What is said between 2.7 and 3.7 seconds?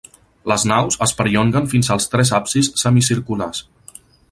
semicirculars.